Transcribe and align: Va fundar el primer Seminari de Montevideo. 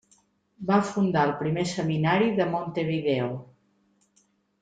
Va 0.69 0.77
fundar 0.91 1.25
el 1.27 1.33
primer 1.41 1.65
Seminari 1.73 2.31
de 2.41 2.47
Montevideo. 2.55 3.27